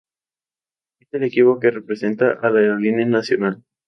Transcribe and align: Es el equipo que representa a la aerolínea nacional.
Es 0.99 1.13
el 1.13 1.21
equipo 1.25 1.59
que 1.59 1.69
representa 1.69 2.31
a 2.31 2.49
la 2.49 2.57
aerolínea 2.61 3.05
nacional. 3.05 3.63